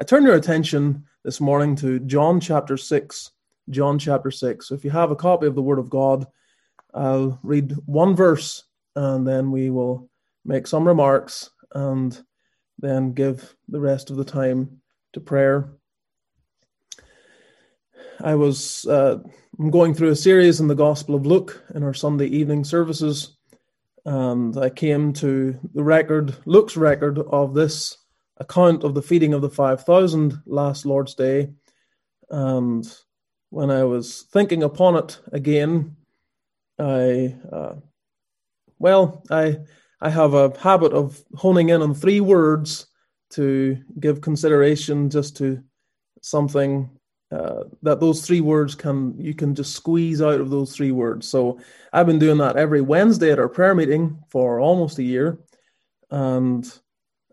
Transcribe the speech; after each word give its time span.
I 0.00 0.02
turn 0.02 0.24
your 0.24 0.34
attention 0.34 1.04
this 1.24 1.42
morning 1.42 1.76
to 1.76 1.98
John 1.98 2.40
chapter 2.40 2.78
6. 2.78 3.32
John 3.68 3.98
chapter 3.98 4.30
6. 4.30 4.66
So 4.66 4.74
if 4.74 4.82
you 4.82 4.90
have 4.90 5.10
a 5.10 5.16
copy 5.16 5.46
of 5.46 5.54
the 5.54 5.60
Word 5.60 5.78
of 5.78 5.90
God, 5.90 6.26
I'll 6.94 7.38
read 7.42 7.74
one 7.84 8.16
verse 8.16 8.64
and 8.96 9.28
then 9.28 9.50
we 9.50 9.68
will 9.68 10.08
make 10.42 10.66
some 10.66 10.88
remarks 10.88 11.50
and 11.74 12.18
then 12.78 13.12
give 13.12 13.54
the 13.68 13.78
rest 13.78 14.08
of 14.08 14.16
the 14.16 14.24
time 14.24 14.80
to 15.12 15.20
prayer. 15.20 15.70
I 18.22 18.36
was 18.36 18.86
uh, 18.86 19.18
going 19.68 19.92
through 19.92 20.12
a 20.12 20.16
series 20.16 20.60
in 20.60 20.66
the 20.68 20.74
Gospel 20.74 21.14
of 21.14 21.26
Luke 21.26 21.62
in 21.74 21.82
our 21.82 21.92
Sunday 21.92 22.26
evening 22.28 22.64
services, 22.64 23.36
and 24.06 24.56
I 24.56 24.70
came 24.70 25.12
to 25.14 25.58
the 25.74 25.84
record, 25.84 26.34
Luke's 26.46 26.78
record 26.78 27.18
of 27.18 27.52
this 27.52 27.98
account 28.40 28.82
of 28.82 28.94
the 28.94 29.02
feeding 29.02 29.34
of 29.34 29.42
the 29.42 29.50
5,000 29.50 30.42
last 30.46 30.86
Lord's 30.86 31.14
Day. 31.14 31.50
And 32.30 32.84
when 33.50 33.70
I 33.70 33.84
was 33.84 34.22
thinking 34.32 34.62
upon 34.62 34.96
it 34.96 35.20
again, 35.32 35.96
I, 36.78 37.36
uh, 37.52 37.74
well, 38.78 39.22
I, 39.30 39.58
I 40.00 40.08
have 40.10 40.34
a 40.34 40.58
habit 40.58 40.92
of 40.92 41.22
honing 41.36 41.68
in 41.68 41.82
on 41.82 41.94
three 41.94 42.20
words 42.20 42.86
to 43.30 43.76
give 44.00 44.20
consideration 44.20 45.10
just 45.10 45.36
to 45.36 45.62
something 46.22 46.90
uh, 47.30 47.64
that 47.82 48.00
those 48.00 48.26
three 48.26 48.40
words 48.40 48.74
can 48.74 49.14
you 49.16 49.34
can 49.34 49.54
just 49.54 49.74
squeeze 49.74 50.20
out 50.20 50.40
of 50.40 50.50
those 50.50 50.74
three 50.74 50.90
words. 50.90 51.28
So 51.28 51.60
I've 51.92 52.06
been 52.06 52.18
doing 52.18 52.38
that 52.38 52.56
every 52.56 52.80
Wednesday 52.80 53.30
at 53.30 53.38
our 53.38 53.48
prayer 53.48 53.74
meeting 53.74 54.18
for 54.30 54.58
almost 54.58 54.98
a 54.98 55.04
year, 55.04 55.38
and 56.10 56.66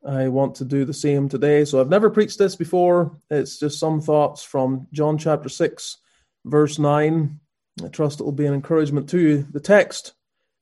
I 0.05 0.27
want 0.27 0.55
to 0.55 0.65
do 0.65 0.85
the 0.85 0.93
same 0.93 1.29
today. 1.29 1.65
So 1.65 1.79
I've 1.79 1.89
never 1.89 2.09
preached 2.09 2.37
this 2.37 2.55
before. 2.55 3.17
It's 3.29 3.59
just 3.59 3.79
some 3.79 4.01
thoughts 4.01 4.43
from 4.43 4.87
John 4.91 5.17
chapter 5.17 5.49
6, 5.49 5.97
verse 6.45 6.79
9. 6.79 7.39
I 7.83 7.87
trust 7.89 8.19
it 8.19 8.23
will 8.23 8.31
be 8.31 8.45
an 8.45 8.53
encouragement 8.53 9.09
to 9.09 9.19
you. 9.19 9.47
The 9.51 9.59
text 9.59 10.13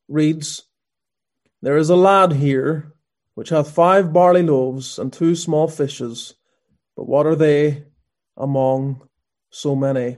reads 0.07 0.63
There 1.61 1.77
is 1.77 1.89
a 1.89 1.95
lad 1.95 2.33
here 2.33 2.93
which 3.35 3.49
hath 3.49 3.71
five 3.71 4.13
barley 4.13 4.43
loaves 4.43 4.97
and 4.97 5.11
two 5.11 5.35
small 5.35 5.67
fishes, 5.67 6.33
but 6.95 7.07
what 7.07 7.25
are 7.25 7.35
they 7.35 7.83
among 8.38 9.07
so 9.49 9.75
many? 9.75 10.17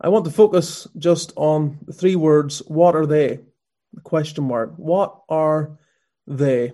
I 0.00 0.08
want 0.08 0.24
to 0.26 0.30
focus 0.30 0.86
just 0.96 1.32
on 1.36 1.78
the 1.84 1.92
three 1.92 2.14
words 2.14 2.60
what 2.66 2.94
are 2.94 3.06
they? 3.06 3.40
The 3.94 4.00
question 4.00 4.44
mark. 4.44 4.74
What 4.76 5.22
are 5.28 5.78
they? 6.26 6.72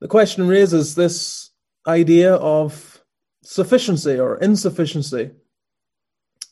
The 0.00 0.08
question 0.08 0.46
raises 0.46 0.94
this 0.94 1.50
idea 1.86 2.34
of 2.34 3.02
sufficiency 3.42 4.18
or 4.18 4.36
insufficiency. 4.38 5.30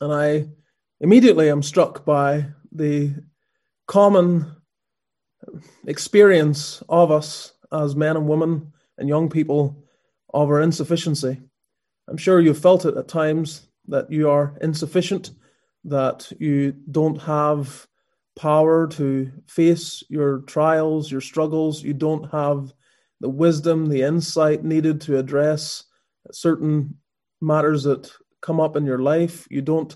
And 0.01 0.13
I 0.13 0.47
immediately 0.99 1.49
am 1.49 1.63
struck 1.63 2.05
by 2.05 2.47
the 2.71 3.15
common 3.87 4.55
experience 5.85 6.83
of 6.89 7.11
us 7.11 7.53
as 7.71 7.95
men 7.95 8.17
and 8.17 8.27
women 8.27 8.73
and 8.97 9.07
young 9.07 9.29
people 9.29 9.83
of 10.33 10.49
our 10.49 10.61
insufficiency. 10.61 11.39
I'm 12.07 12.17
sure 12.17 12.39
you've 12.39 12.59
felt 12.59 12.85
it 12.85 12.97
at 12.97 13.07
times 13.07 13.67
that 13.87 14.11
you 14.11 14.29
are 14.29 14.57
insufficient, 14.61 15.31
that 15.85 16.31
you 16.39 16.73
don't 16.91 17.21
have 17.21 17.87
power 18.37 18.87
to 18.87 19.31
face 19.47 20.03
your 20.09 20.39
trials, 20.39 21.11
your 21.11 21.21
struggles, 21.21 21.83
you 21.83 21.93
don't 21.93 22.29
have 22.31 22.73
the 23.19 23.29
wisdom, 23.29 23.87
the 23.87 24.03
insight 24.03 24.63
needed 24.63 25.01
to 25.01 25.17
address 25.17 25.83
certain 26.31 26.97
matters 27.41 27.83
that 27.83 28.11
come 28.41 28.59
up 28.59 28.75
in 28.75 28.85
your 28.85 28.99
life. 28.99 29.47
You 29.49 29.61
don't 29.61 29.95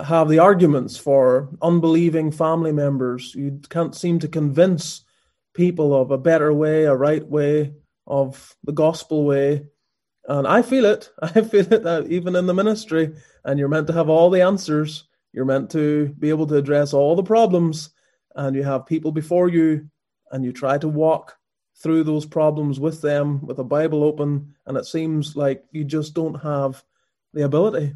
have 0.00 0.28
the 0.28 0.38
arguments 0.38 0.96
for 0.96 1.50
unbelieving 1.60 2.30
family 2.30 2.72
members. 2.72 3.34
You 3.34 3.60
can't 3.68 3.94
seem 3.94 4.18
to 4.20 4.28
convince 4.28 5.04
people 5.54 5.94
of 5.94 6.10
a 6.10 6.18
better 6.18 6.52
way, 6.52 6.84
a 6.84 6.94
right 6.94 7.26
way, 7.26 7.74
of 8.06 8.56
the 8.64 8.72
gospel 8.72 9.24
way. 9.24 9.66
And 10.28 10.46
I 10.46 10.62
feel 10.62 10.84
it. 10.84 11.10
I 11.22 11.42
feel 11.42 11.70
it 11.72 12.10
even 12.10 12.36
in 12.36 12.46
the 12.46 12.54
ministry, 12.54 13.14
and 13.44 13.58
you're 13.58 13.68
meant 13.68 13.86
to 13.88 13.92
have 13.92 14.08
all 14.08 14.30
the 14.30 14.42
answers. 14.42 15.04
You're 15.32 15.44
meant 15.44 15.70
to 15.70 16.14
be 16.18 16.28
able 16.28 16.46
to 16.48 16.56
address 16.56 16.92
all 16.92 17.16
the 17.16 17.22
problems, 17.22 17.90
and 18.34 18.54
you 18.54 18.62
have 18.62 18.86
people 18.86 19.12
before 19.12 19.48
you, 19.48 19.88
and 20.30 20.44
you 20.44 20.52
try 20.52 20.78
to 20.78 20.88
walk 20.88 21.36
through 21.76 22.04
those 22.04 22.26
problems 22.26 22.78
with 22.78 23.00
them 23.00 23.44
with 23.46 23.58
a 23.58 23.64
Bible 23.64 24.04
open, 24.04 24.54
and 24.66 24.76
it 24.76 24.86
seems 24.86 25.36
like 25.36 25.64
you 25.70 25.84
just 25.84 26.14
don't 26.14 26.34
have 26.34 26.82
the 27.32 27.44
ability. 27.44 27.94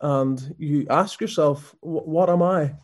And 0.00 0.54
you 0.58 0.86
ask 0.88 1.20
yourself, 1.20 1.74
what 1.80 2.30
am 2.30 2.42
I? 2.42 2.74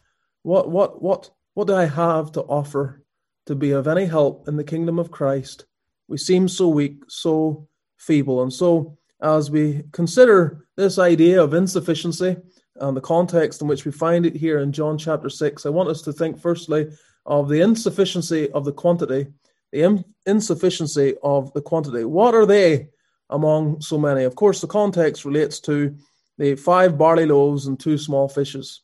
What 0.42 0.70
what 0.70 1.02
what 1.02 1.30
what 1.54 1.66
do 1.66 1.74
I 1.74 1.86
have 1.86 2.32
to 2.32 2.42
offer 2.42 3.02
to 3.46 3.54
be 3.54 3.70
of 3.70 3.88
any 3.88 4.04
help 4.04 4.46
in 4.48 4.56
the 4.56 4.64
kingdom 4.64 4.98
of 4.98 5.10
Christ? 5.10 5.64
We 6.08 6.18
seem 6.18 6.48
so 6.48 6.68
weak, 6.68 6.98
so 7.08 7.66
feeble. 7.96 8.42
And 8.42 8.52
so 8.52 8.98
as 9.22 9.50
we 9.50 9.82
consider 9.92 10.66
this 10.76 10.98
idea 10.98 11.42
of 11.42 11.54
insufficiency 11.54 12.36
and 12.76 12.96
the 12.96 13.00
context 13.00 13.62
in 13.62 13.68
which 13.68 13.86
we 13.86 13.92
find 13.92 14.26
it 14.26 14.36
here 14.36 14.58
in 14.58 14.70
John 14.70 14.98
chapter 14.98 15.30
6, 15.30 15.64
I 15.64 15.70
want 15.70 15.88
us 15.88 16.02
to 16.02 16.12
think 16.12 16.38
firstly 16.38 16.90
of 17.24 17.48
the 17.48 17.62
insufficiency 17.62 18.50
of 18.52 18.66
the 18.66 18.72
quantity 18.72 19.28
the 19.76 20.04
insufficiency 20.26 21.14
of 21.22 21.52
the 21.52 21.62
quantity. 21.62 22.04
What 22.04 22.34
are 22.34 22.46
they 22.46 22.88
among 23.30 23.80
so 23.80 23.98
many? 23.98 24.24
Of 24.24 24.34
course, 24.34 24.60
the 24.60 24.66
context 24.66 25.24
relates 25.24 25.60
to 25.60 25.96
the 26.38 26.54
five 26.56 26.98
barley 26.98 27.26
loaves 27.26 27.66
and 27.66 27.78
two 27.78 27.98
small 27.98 28.28
fishes. 28.28 28.82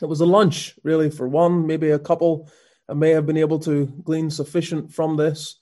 It 0.00 0.06
was 0.06 0.20
a 0.20 0.26
lunch, 0.26 0.78
really, 0.82 1.10
for 1.10 1.28
one, 1.28 1.66
maybe 1.66 1.90
a 1.90 1.98
couple 1.98 2.48
may 2.92 3.10
have 3.10 3.26
been 3.26 3.36
able 3.36 3.58
to 3.60 3.86
glean 4.04 4.30
sufficient 4.30 4.92
from 4.92 5.16
this. 5.16 5.60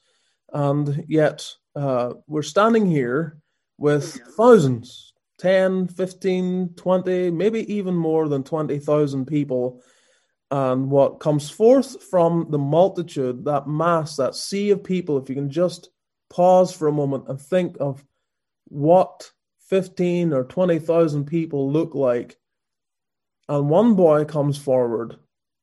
And 0.53 1.05
yet, 1.09 1.47
uh, 1.77 2.15
we're 2.27 2.43
standing 2.43 2.87
here 2.87 3.39
with 3.79 4.21
thousands 4.37 5.13
10, 5.39 5.89
15, 5.89 6.75
20, 6.77 7.31
maybe 7.31 7.73
even 7.73 7.95
more 7.95 8.29
than 8.29 8.43
20,000 8.43 9.25
people 9.25 9.83
and 10.51 10.91
what 10.91 11.21
comes 11.21 11.49
forth 11.49 12.03
from 12.03 12.47
the 12.51 12.59
multitude, 12.59 13.45
that 13.45 13.69
mass, 13.69 14.17
that 14.17 14.35
sea 14.35 14.71
of 14.71 14.83
people, 14.83 15.19
if 15.19 15.29
you 15.29 15.35
can 15.35 15.51
just 15.51 15.91
pause 16.29 16.73
for 16.73 16.89
a 16.89 16.93
moment 16.93 17.25
and 17.29 17.41
think 17.41 17.77
of 17.81 18.05
what 18.65 19.31
15 19.69 20.33
or 20.33 20.45
20,000 20.45 21.25
people 21.25 21.71
look 21.71 21.95
like. 21.95 22.39
And 23.49 23.69
one 23.69 23.95
boy 23.95 24.25
comes 24.25 24.59
forward 24.59 25.17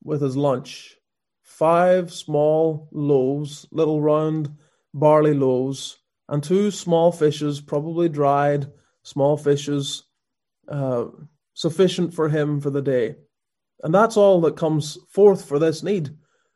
with 0.03 0.21
his 0.21 0.37
lunch 0.37 0.97
five 1.43 2.13
small 2.13 2.89
loaves, 2.91 3.65
little 3.71 4.01
round 4.01 4.53
barley 4.93 5.33
loaves, 5.33 5.97
and 6.27 6.43
two 6.43 6.69
small 6.69 7.11
fishes, 7.11 7.61
probably 7.61 8.09
dried 8.09 8.67
small 9.03 9.37
fishes, 9.37 10.03
uh, 10.67 11.05
sufficient 11.53 12.13
for 12.13 12.27
him 12.27 12.59
for 12.59 12.69
the 12.69 12.81
day. 12.81 13.15
And 13.83 13.93
that's 13.93 14.17
all 14.17 14.41
that 14.41 14.57
comes 14.57 14.97
forth 15.09 15.45
for 15.45 15.59
this 15.59 15.83
need. 15.83 16.09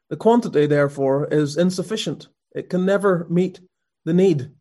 The 0.10 0.18
quantity, 0.18 0.66
therefore, 0.66 1.28
is 1.28 1.58
insufficient. 1.58 2.28
It 2.54 2.70
can 2.70 2.86
never 2.86 3.28
meet 3.30 3.62
the 4.06 4.14
need. 4.14 4.52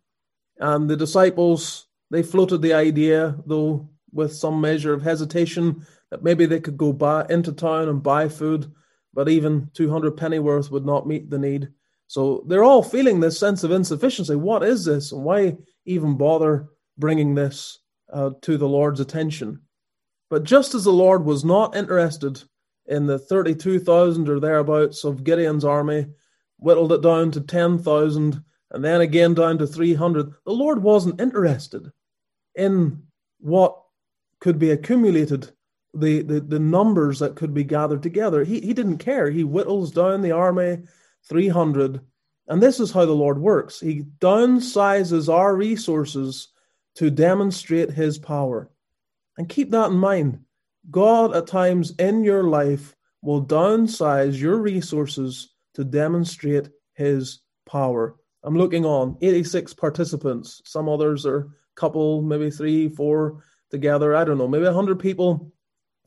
And 0.58 0.88
the 0.88 0.96
disciples, 0.96 1.86
they 2.10 2.22
floated 2.22 2.62
the 2.62 2.74
idea, 2.74 3.36
though 3.46 3.88
with 4.12 4.34
some 4.34 4.60
measure 4.60 4.92
of 4.92 5.02
hesitation, 5.02 5.86
that 6.10 6.22
maybe 6.22 6.46
they 6.46 6.60
could 6.60 6.76
go 6.76 6.92
buy, 6.92 7.26
into 7.30 7.52
town 7.52 7.88
and 7.88 8.02
buy 8.02 8.28
food, 8.28 8.70
but 9.14 9.28
even 9.28 9.70
200 9.74 10.16
pennyworth 10.16 10.70
would 10.70 10.84
not 10.84 11.06
meet 11.06 11.30
the 11.30 11.38
need. 11.38 11.68
So 12.06 12.44
they're 12.46 12.64
all 12.64 12.82
feeling 12.82 13.20
this 13.20 13.38
sense 13.38 13.62
of 13.64 13.70
insufficiency. 13.70 14.34
What 14.34 14.62
is 14.62 14.84
this? 14.84 15.12
And 15.12 15.24
why 15.24 15.56
even 15.86 16.16
bother 16.16 16.68
bringing 16.98 17.34
this 17.34 17.78
uh, 18.12 18.30
to 18.42 18.56
the 18.58 18.68
Lord's 18.68 19.00
attention? 19.00 19.62
But 20.28 20.44
just 20.44 20.74
as 20.74 20.84
the 20.84 20.92
Lord 20.92 21.24
was 21.24 21.44
not 21.44 21.76
interested 21.76 22.42
in 22.90 23.06
the 23.06 23.18
32,000 23.18 24.28
or 24.28 24.40
thereabouts 24.40 25.04
of 25.04 25.24
Gideon's 25.24 25.64
army, 25.64 26.06
whittled 26.58 26.92
it 26.92 27.02
down 27.02 27.30
to 27.30 27.40
10,000, 27.40 28.44
and 28.72 28.84
then 28.84 29.00
again 29.00 29.32
down 29.32 29.58
to 29.58 29.66
300, 29.66 30.32
the 30.44 30.52
Lord 30.52 30.82
wasn't 30.82 31.20
interested 31.20 31.90
in 32.54 33.04
what 33.38 33.80
could 34.40 34.58
be 34.58 34.72
accumulated, 34.72 35.52
the, 35.94 36.22
the, 36.22 36.40
the 36.40 36.58
numbers 36.58 37.20
that 37.20 37.36
could 37.36 37.54
be 37.54 37.64
gathered 37.64 38.02
together. 38.02 38.44
He, 38.44 38.60
he 38.60 38.74
didn't 38.74 38.98
care. 38.98 39.30
He 39.30 39.42
whittles 39.42 39.92
down 39.92 40.20
the 40.20 40.32
army 40.32 40.78
300. 41.28 42.00
And 42.48 42.60
this 42.60 42.80
is 42.80 42.90
how 42.90 43.06
the 43.06 43.12
Lord 43.12 43.38
works 43.38 43.78
He 43.78 44.02
downsizes 44.18 45.32
our 45.32 45.54
resources 45.54 46.48
to 46.96 47.10
demonstrate 47.10 47.92
His 47.92 48.18
power. 48.18 48.68
And 49.38 49.48
keep 49.48 49.70
that 49.70 49.90
in 49.90 49.96
mind. 49.96 50.40
God, 50.88 51.34
at 51.34 51.46
times 51.46 51.92
in 51.98 52.24
your 52.24 52.44
life, 52.44 52.94
will 53.22 53.44
downsize 53.44 54.40
your 54.40 54.56
resources 54.56 55.54
to 55.74 55.84
demonstrate 55.84 56.68
His 56.94 57.40
power. 57.66 58.16
I'm 58.42 58.56
looking 58.56 58.86
on 58.86 59.18
86 59.20 59.74
participants. 59.74 60.62
Some 60.64 60.88
others 60.88 61.26
are 61.26 61.38
a 61.38 61.46
couple, 61.76 62.22
maybe 62.22 62.50
three, 62.50 62.88
four 62.88 63.42
together. 63.70 64.14
I 64.16 64.24
don't 64.24 64.38
know, 64.38 64.48
maybe 64.48 64.64
a 64.64 64.72
hundred 64.72 64.98
people 64.98 65.52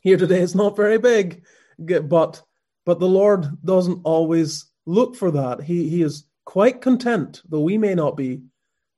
here 0.01 0.17
today. 0.17 0.41
It's 0.41 0.55
not 0.55 0.75
very 0.75 0.97
big, 0.97 1.43
but 1.77 2.41
but 2.85 2.99
the 2.99 3.07
Lord 3.07 3.47
doesn't 3.63 4.01
always 4.03 4.65
look 4.85 5.15
for 5.15 5.31
that. 5.31 5.61
He 5.61 5.89
he 5.89 6.01
is 6.01 6.25
quite 6.45 6.81
content, 6.81 7.41
though 7.47 7.61
we 7.61 7.77
may 7.77 7.95
not 7.95 8.17
be, 8.17 8.41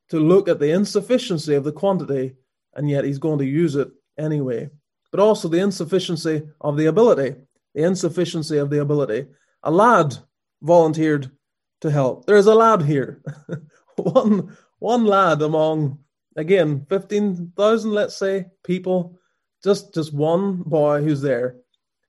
to 0.10 0.19
look 0.19 0.48
at 0.48 0.60
the 0.60 0.71
insufficiency 0.71 1.56
of 1.56 1.63
the 1.63 1.71
quantity, 1.71 2.36
and 2.74 2.89
yet 2.89 3.04
He's 3.04 3.19
going 3.19 3.39
to 3.39 3.45
use 3.45 3.75
it 3.75 3.89
anyway. 4.18 4.69
But 5.16 5.24
also 5.24 5.48
the 5.48 5.62
insufficiency 5.62 6.44
of 6.60 6.76
the 6.76 6.88
ability, 6.88 7.36
the 7.74 7.84
insufficiency 7.84 8.58
of 8.58 8.70
the 8.70 8.82
ability. 8.82 9.28
A 9.64 9.72
lad 9.72 10.18
volunteered 10.62 11.32
to 11.80 11.90
help. 11.90 12.26
There 12.26 12.36
is 12.36 12.48
a 12.48 12.54
lad 12.54 12.82
here, 12.82 13.24
one 13.96 14.58
one 14.80 15.06
lad 15.06 15.42
among 15.42 16.00
again 16.36 16.86
fifteen 16.90 17.54
thousand, 17.56 17.92
let's 17.92 18.18
say, 18.18 18.48
people. 18.66 19.18
Just 19.64 19.94
just 19.94 20.14
one 20.14 20.64
boy 20.64 21.02
who's 21.02 21.22
there. 21.22 21.56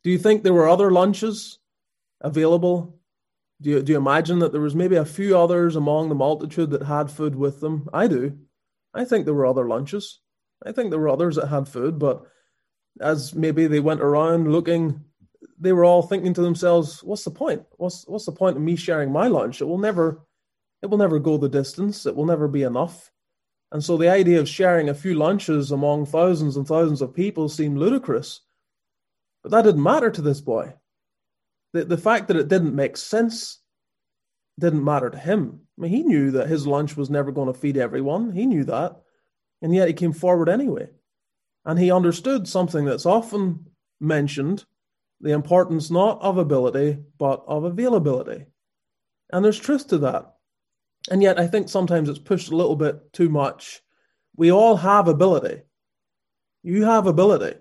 Do 0.03 0.11
you 0.11 0.19
think 0.19 0.43
there 0.43 0.53
were 0.53 0.69
other 0.69 0.91
lunches 0.91 1.61
available? 2.21 2.99
Do 3.63 3.71
you, 3.71 3.83
do 3.85 3.93
you 3.93 3.99
imagine 3.99 4.41
that 4.41 4.51
there 4.51 4.61
was 4.61 4.75
maybe 4.75 4.97
a 4.97 5.05
few 5.05 5.39
others 5.39 5.77
among 5.77 6.09
the 6.09 6.17
multitude 6.17 6.71
that 6.71 6.83
had 6.83 7.09
food 7.09 7.37
with 7.37 7.61
them? 7.61 7.89
I 7.95 8.09
do. 8.09 8.37
I 8.93 9.05
think 9.05 9.27
there 9.27 9.35
were 9.35 9.47
other 9.47 9.69
lunches. 9.69 10.19
I 10.67 10.73
think 10.73 10.91
there 10.91 10.99
were 10.99 11.09
others 11.09 11.37
that 11.37 11.47
had 11.47 11.69
food, 11.69 12.01
but 12.01 12.27
as 13.01 13.35
maybe 13.35 13.67
they 13.67 13.81
went 13.81 14.01
around 14.01 14.51
looking 14.51 15.05
they 15.59 15.73
were 15.73 15.85
all 15.85 16.03
thinking 16.03 16.35
to 16.35 16.43
themselves, 16.43 17.03
"What's 17.03 17.25
the 17.25 17.31
point? 17.31 17.65
What's 17.77 18.07
what's 18.07 18.27
the 18.27 18.33
point 18.33 18.57
of 18.57 18.63
me 18.63 18.77
sharing 18.77 19.11
my 19.11 19.29
lunch? 19.29 19.61
It 19.61 19.65
will 19.65 19.79
never, 19.79 20.27
it 20.83 20.87
will 20.87 20.99
never 20.99 21.19
go 21.19 21.39
the 21.39 21.49
distance. 21.49 22.07
It 22.07 22.15
will 22.15 22.27
never 22.27 22.49
be 22.49 22.63
enough." 22.63 23.11
And 23.73 23.83
so 23.83 23.97
the 23.97 24.09
idea 24.09 24.39
of 24.39 24.49
sharing 24.49 24.89
a 24.89 24.95
few 24.95 25.15
lunches 25.15 25.73
among 25.73 26.07
thousands 26.07 26.57
and 26.57 26.67
thousands 26.67 27.03
of 27.03 27.15
people 27.15 27.49
seemed 27.49 27.79
ludicrous. 27.79 28.43
But 29.43 29.53
that 29.53 29.63
didn't 29.63 29.83
matter 29.83 30.11
to 30.11 30.23
this 30.23 30.41
boy. 30.41 30.75
The 31.73 31.85
the 31.85 31.99
fact 31.99 32.29
that 32.29 32.37
it 32.37 32.49
didn't 32.49 32.75
make 32.75 32.97
sense 32.97 33.61
didn't 34.59 34.85
matter 34.85 35.11
to 35.11 35.19
him. 35.19 35.61
I 35.79 35.83
mean, 35.83 35.91
he 35.91 36.03
knew 36.03 36.31
that 36.33 36.49
his 36.49 36.67
lunch 36.67 36.97
was 36.97 37.11
never 37.11 37.33
going 37.33 37.53
to 37.53 37.59
feed 37.59 37.77
everyone. 37.77 38.33
He 38.33 38.47
knew 38.47 38.65
that. 38.65 39.01
And 39.63 39.75
yet 39.75 39.89
he 39.89 39.95
came 39.95 40.13
forward 40.13 40.49
anyway. 40.49 40.89
And 41.67 41.79
he 41.79 41.91
understood 41.91 42.47
something 42.47 42.85
that's 42.85 43.05
often 43.05 43.67
mentioned 44.01 44.65
the 45.21 45.33
importance 45.33 45.91
not 45.91 46.23
of 46.23 46.39
ability, 46.39 46.99
but 47.19 47.43
of 47.47 47.65
availability. 47.65 48.47
And 49.33 49.45
there's 49.45 49.59
truth 49.59 49.89
to 49.89 49.99
that. 49.99 50.35
And 51.11 51.23
yet, 51.23 51.39
I 51.39 51.47
think 51.47 51.69
sometimes 51.69 52.09
it's 52.09 52.19
pushed 52.19 52.51
a 52.51 52.57
little 52.57 52.77
bit 52.77 53.13
too 53.13 53.29
much. 53.29 53.83
We 54.37 54.53
all 54.53 54.77
have 54.77 55.09
ability. 55.09 55.63
You 56.63 56.85
have 56.85 57.07
ability. 57.07 57.59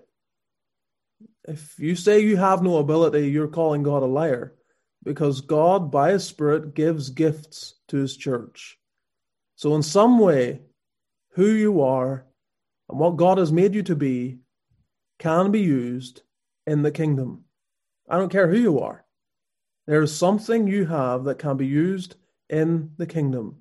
If 1.48 1.78
you 1.78 1.96
say 1.96 2.20
you 2.20 2.36
have 2.36 2.62
no 2.62 2.78
ability, 2.78 3.28
you're 3.28 3.48
calling 3.48 3.82
God 3.82 4.02
a 4.02 4.06
liar 4.06 4.54
because 5.04 5.40
God, 5.40 5.90
by 5.90 6.12
His 6.12 6.24
Spirit, 6.24 6.74
gives 6.74 7.10
gifts 7.10 7.74
to 7.88 7.96
His 7.96 8.16
church. 8.16 8.78
So, 9.54 9.74
in 9.74 9.82
some 9.82 10.18
way, 10.18 10.60
who 11.34 11.46
you 11.46 11.82
are 11.82 12.26
and 12.88 12.98
what 12.98 13.16
God 13.16 13.38
has 13.38 13.52
made 13.52 13.74
you 13.74 13.82
to 13.84 13.96
be 13.96 14.38
can 15.18 15.50
be 15.50 15.60
used 15.60 16.22
in 16.66 16.82
the 16.82 16.90
kingdom. 16.90 17.44
I 18.08 18.18
don't 18.18 18.30
care 18.30 18.48
who 18.48 18.58
you 18.58 18.80
are. 18.80 19.04
There 19.86 20.02
is 20.02 20.14
something 20.14 20.66
you 20.66 20.86
have 20.86 21.24
that 21.24 21.38
can 21.38 21.56
be 21.56 21.66
used 21.66 22.16
in 22.48 22.90
the 22.96 23.06
kingdom. 23.06 23.56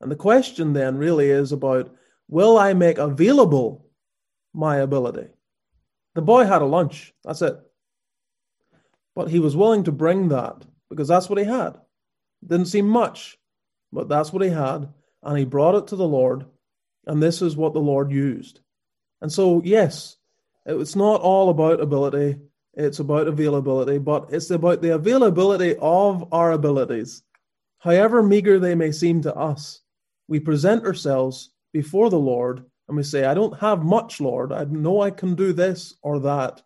And 0.00 0.10
the 0.10 0.16
question 0.16 0.72
then 0.72 0.96
really 0.96 1.30
is 1.30 1.52
about 1.52 1.94
will 2.28 2.58
I 2.58 2.74
make 2.74 2.98
available 2.98 3.86
my 4.52 4.78
ability? 4.78 5.28
The 6.14 6.22
boy 6.22 6.44
had 6.44 6.62
a 6.62 6.66
lunch, 6.66 7.12
that's 7.24 7.42
it. 7.42 7.58
But 9.14 9.28
he 9.28 9.40
was 9.40 9.56
willing 9.56 9.84
to 9.84 9.92
bring 9.92 10.28
that 10.28 10.64
because 10.90 11.08
that's 11.08 11.28
what 11.28 11.38
he 11.38 11.44
had. 11.44 11.74
Didn't 12.46 12.66
seem 12.66 12.88
much, 12.88 13.38
but 13.92 14.08
that's 14.08 14.32
what 14.32 14.42
he 14.42 14.50
had. 14.50 14.88
And 15.22 15.38
he 15.38 15.44
brought 15.44 15.74
it 15.74 15.86
to 15.88 15.96
the 15.96 16.06
Lord, 16.06 16.44
and 17.06 17.22
this 17.22 17.42
is 17.42 17.56
what 17.56 17.72
the 17.72 17.80
Lord 17.80 18.10
used. 18.10 18.60
And 19.20 19.32
so, 19.32 19.62
yes, 19.64 20.16
it's 20.66 20.96
not 20.96 21.20
all 21.20 21.50
about 21.50 21.80
ability. 21.80 22.36
It's 22.74 22.98
about 22.98 23.28
availability, 23.28 23.98
but 23.98 24.28
it's 24.30 24.50
about 24.50 24.82
the 24.82 24.94
availability 24.94 25.76
of 25.80 26.32
our 26.32 26.52
abilities. 26.52 27.22
However 27.78 28.22
meager 28.22 28.58
they 28.58 28.74
may 28.74 28.90
seem 28.90 29.22
to 29.22 29.34
us, 29.34 29.80
we 30.26 30.40
present 30.40 30.84
ourselves 30.84 31.50
before 31.72 32.10
the 32.10 32.18
Lord 32.18 32.64
and 32.88 32.96
we 32.96 33.02
say, 33.02 33.24
I 33.24 33.34
don't 33.34 33.58
have 33.60 33.84
much, 33.84 34.20
Lord. 34.20 34.52
I 34.52 34.64
know 34.64 35.00
I 35.00 35.10
can 35.10 35.34
do 35.34 35.52
this 35.52 35.94
or 36.02 36.18
that, 36.20 36.62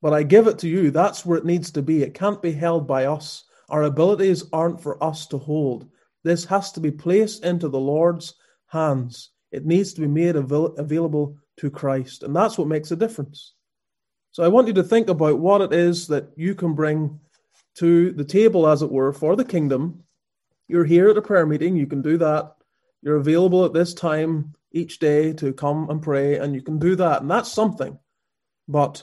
but 0.00 0.12
I 0.12 0.22
give 0.22 0.46
it 0.46 0.58
to 0.60 0.68
you. 0.68 0.90
That's 0.90 1.26
where 1.26 1.38
it 1.38 1.44
needs 1.44 1.70
to 1.72 1.82
be. 1.82 2.02
It 2.02 2.14
can't 2.14 2.40
be 2.40 2.52
held 2.52 2.86
by 2.86 3.06
us. 3.06 3.44
Our 3.68 3.84
abilities 3.84 4.44
aren't 4.52 4.80
for 4.80 5.02
us 5.02 5.26
to 5.28 5.38
hold. 5.38 5.88
This 6.22 6.44
has 6.46 6.72
to 6.72 6.80
be 6.80 6.90
placed 6.90 7.44
into 7.44 7.68
the 7.68 7.80
Lord's 7.80 8.34
hands. 8.70 9.30
It 9.52 9.66
needs 9.66 9.92
to 9.94 10.00
be 10.00 10.06
made 10.06 10.36
avail- 10.36 10.74
available 10.76 11.36
to 11.58 11.70
Christ. 11.70 12.22
And 12.22 12.34
that's 12.34 12.56
what 12.56 12.68
makes 12.68 12.90
a 12.90 12.96
difference. 12.96 13.54
So 14.32 14.44
I 14.44 14.48
want 14.48 14.68
you 14.68 14.74
to 14.74 14.84
think 14.84 15.08
about 15.08 15.38
what 15.38 15.60
it 15.60 15.72
is 15.72 16.06
that 16.06 16.28
you 16.36 16.54
can 16.54 16.74
bring 16.74 17.20
to 17.76 18.12
the 18.12 18.24
table, 18.24 18.66
as 18.66 18.82
it 18.82 18.90
were, 18.90 19.12
for 19.12 19.36
the 19.36 19.44
kingdom. 19.44 20.04
You're 20.68 20.84
here 20.84 21.08
at 21.08 21.16
a 21.16 21.22
prayer 21.22 21.46
meeting, 21.46 21.76
you 21.76 21.86
can 21.86 22.02
do 22.02 22.16
that. 22.18 22.54
You're 23.02 23.16
available 23.16 23.64
at 23.64 23.72
this 23.72 23.94
time 23.94 24.54
each 24.72 24.98
day 24.98 25.32
to 25.34 25.52
come 25.52 25.90
and 25.90 26.00
pray, 26.00 26.36
and 26.36 26.54
you 26.54 26.62
can 26.62 26.78
do 26.78 26.94
that. 26.96 27.22
And 27.22 27.30
that's 27.30 27.52
something. 27.52 27.98
But 28.68 29.02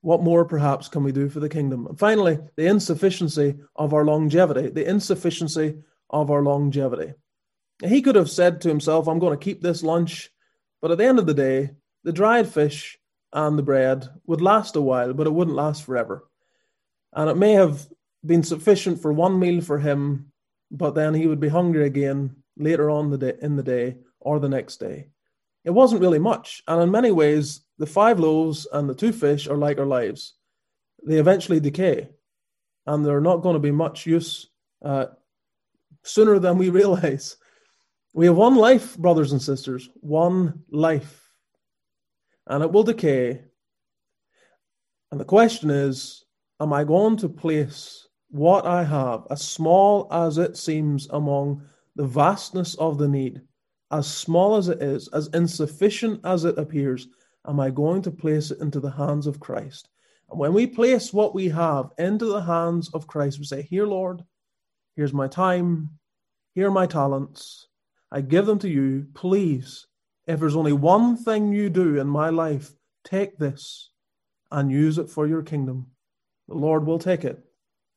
what 0.00 0.22
more 0.22 0.44
perhaps 0.44 0.88
can 0.88 1.04
we 1.04 1.12
do 1.12 1.28
for 1.28 1.38
the 1.38 1.48
kingdom? 1.48 1.86
And 1.86 1.98
finally, 1.98 2.38
the 2.56 2.66
insufficiency 2.66 3.54
of 3.76 3.94
our 3.94 4.04
longevity, 4.04 4.68
the 4.70 4.88
insufficiency 4.88 5.78
of 6.10 6.30
our 6.30 6.42
longevity. 6.42 7.12
He 7.84 8.02
could 8.02 8.14
have 8.14 8.30
said 8.30 8.60
to 8.60 8.68
himself, 8.68 9.08
I'm 9.08 9.18
going 9.18 9.36
to 9.36 9.44
keep 9.44 9.60
this 9.60 9.82
lunch, 9.82 10.30
but 10.80 10.90
at 10.90 10.98
the 10.98 11.04
end 11.04 11.18
of 11.18 11.26
the 11.26 11.34
day, 11.34 11.70
the 12.04 12.12
dried 12.12 12.48
fish 12.48 12.98
and 13.32 13.58
the 13.58 13.62
bread 13.62 14.08
would 14.26 14.40
last 14.40 14.76
a 14.76 14.80
while, 14.80 15.12
but 15.12 15.26
it 15.26 15.32
wouldn't 15.32 15.56
last 15.56 15.84
forever. 15.84 16.28
And 17.12 17.28
it 17.28 17.36
may 17.36 17.52
have 17.52 17.86
been 18.24 18.42
sufficient 18.42 19.00
for 19.00 19.12
one 19.12 19.38
meal 19.38 19.60
for 19.60 19.78
him, 19.78 20.32
but 20.70 20.94
then 20.94 21.14
he 21.14 21.26
would 21.26 21.40
be 21.40 21.48
hungry 21.48 21.86
again 21.86 22.36
later 22.56 22.90
on 22.90 23.10
the 23.10 23.18
day, 23.18 23.34
in 23.40 23.56
the 23.56 23.62
day 23.62 23.96
or 24.20 24.38
the 24.38 24.48
next 24.48 24.78
day. 24.78 25.08
It 25.64 25.70
wasn't 25.70 26.00
really 26.00 26.18
much. 26.18 26.62
And 26.66 26.82
in 26.82 26.90
many 26.90 27.10
ways, 27.10 27.60
the 27.78 27.86
five 27.86 28.18
loaves 28.18 28.66
and 28.72 28.88
the 28.88 28.94
two 28.94 29.12
fish 29.12 29.46
are 29.48 29.56
like 29.56 29.78
our 29.78 29.86
lives. 29.86 30.34
They 31.04 31.18
eventually 31.18 31.60
decay, 31.60 32.10
and 32.86 33.04
they're 33.04 33.20
not 33.20 33.42
going 33.42 33.54
to 33.54 33.60
be 33.60 33.72
much 33.72 34.06
use 34.06 34.48
uh, 34.84 35.06
sooner 36.02 36.38
than 36.38 36.58
we 36.58 36.70
realize. 36.80 37.36
We 38.12 38.26
have 38.26 38.36
one 38.36 38.56
life, 38.56 38.96
brothers 38.98 39.32
and 39.32 39.40
sisters, 39.40 39.88
one 40.00 40.64
life 40.70 41.22
and 42.46 42.62
it 42.62 42.72
will 42.72 42.82
decay. 42.82 43.42
And 45.10 45.20
the 45.20 45.24
question 45.24 45.70
is 45.70 46.24
Am 46.60 46.72
I 46.72 46.84
going 46.84 47.16
to 47.18 47.28
place 47.28 48.06
what 48.28 48.66
I 48.66 48.84
have, 48.84 49.26
as 49.30 49.42
small 49.42 50.08
as 50.10 50.38
it 50.38 50.56
seems 50.56 51.08
among 51.10 51.62
the 51.96 52.06
vastness 52.06 52.74
of 52.76 52.98
the 52.98 53.08
need, 53.08 53.42
as 53.90 54.06
small 54.06 54.56
as 54.56 54.68
it 54.68 54.82
is, 54.82 55.08
as 55.08 55.28
insufficient 55.34 56.20
as 56.24 56.44
it 56.44 56.58
appears, 56.58 57.08
am 57.46 57.60
I 57.60 57.70
going 57.70 58.00
to 58.02 58.10
place 58.10 58.50
it 58.50 58.60
into 58.60 58.80
the 58.80 58.90
hands 58.90 59.26
of 59.26 59.40
Christ? 59.40 59.88
And 60.30 60.38
when 60.38 60.54
we 60.54 60.66
place 60.66 61.12
what 61.12 61.34
we 61.34 61.48
have 61.48 61.90
into 61.98 62.26
the 62.26 62.40
hands 62.40 62.88
of 62.94 63.06
Christ, 63.06 63.38
we 63.38 63.44
say, 63.44 63.62
Here, 63.62 63.86
Lord, 63.86 64.22
here's 64.96 65.12
my 65.12 65.28
time, 65.28 65.90
here 66.54 66.68
are 66.68 66.70
my 66.70 66.86
talents. 66.86 67.68
I 68.12 68.20
give 68.20 68.46
them 68.46 68.58
to 68.60 68.68
you. 68.68 69.06
Please 69.14 69.86
if 70.26 70.38
there's 70.38 70.56
only 70.56 70.72
one 70.72 71.16
thing 71.16 71.52
you 71.52 71.68
do 71.68 71.98
in 71.98 72.06
my 72.06 72.30
life, 72.30 72.70
take 73.04 73.38
this 73.38 73.90
and 74.50 74.70
use 74.70 74.98
it 74.98 75.10
for 75.10 75.26
your 75.26 75.42
kingdom. 75.42 75.88
The 76.48 76.54
Lord 76.54 76.86
will 76.86 76.98
take 76.98 77.24
it 77.24 77.42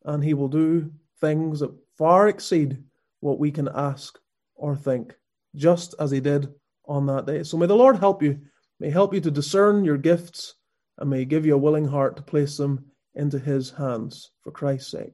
and 0.05 0.24
he 0.24 0.34
will 0.34 0.48
do 0.48 0.91
things 1.19 1.60
that 1.60 1.75
far 1.98 2.27
exceed 2.27 2.84
what 3.19 3.39
we 3.39 3.51
can 3.51 3.69
ask 3.74 4.17
or 4.55 4.75
think, 4.75 5.13
just 5.55 5.93
as 6.00 6.12
he 6.12 6.19
did 6.19 6.53
on 6.86 7.05
that 7.07 7.25
day. 7.25 7.43
So 7.43 7.57
may 7.57 7.65
the 7.67 7.75
Lord 7.75 7.98
help 7.98 8.24
you, 8.24 8.39
may 8.79 8.89
help 8.89 9.13
you 9.13 9.22
to 9.22 9.31
discern 9.31 9.84
your 9.84 9.98
gifts, 9.98 10.55
and 10.98 11.10
may 11.10 11.25
give 11.25 11.45
you 11.45 11.55
a 11.55 11.60
willing 11.60 11.88
heart 11.88 12.15
to 12.15 12.22
place 12.22 12.57
them 12.57 12.86
into 13.15 13.38
his 13.38 13.69
hands 13.72 14.31
for 14.41 14.51
Christ's 14.51 14.91
sake. 14.91 15.13